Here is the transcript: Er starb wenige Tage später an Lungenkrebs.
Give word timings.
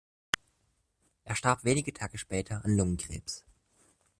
Er 1.25 1.35
starb 1.35 1.63
wenige 1.63 1.93
Tage 1.93 2.17
später 2.17 2.65
an 2.65 2.75
Lungenkrebs. 2.75 3.45